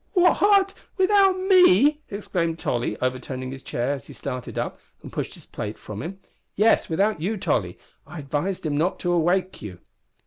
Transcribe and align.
"What! 0.13 0.73
without 0.97 1.39
me?" 1.39 2.01
exclaimed 2.09 2.57
Tolly, 2.57 2.97
overturning 3.03 3.51
his 3.51 3.61
chair 3.61 3.91
as 3.93 4.07
he 4.07 4.13
started 4.13 4.57
up 4.57 4.79
and 5.03 5.13
pushed 5.13 5.35
his 5.35 5.45
plate 5.45 5.77
from 5.77 6.01
him. 6.01 6.17
"Yes, 6.55 6.89
without 6.89 7.21
you, 7.21 7.37
Tolly; 7.37 7.77
I 8.07 8.17
advised 8.17 8.65
him 8.65 8.75
not 8.75 8.99
to 9.01 9.11
awake 9.11 9.61
you." 9.61 9.77